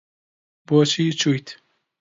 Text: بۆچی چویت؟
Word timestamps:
بۆچی 0.67 1.05
چویت؟ 1.19 1.47